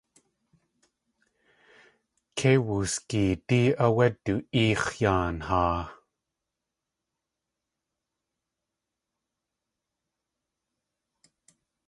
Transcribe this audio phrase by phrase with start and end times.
[2.37, 5.81] Kei wusgeedí áwé du éex̲ yaan haa.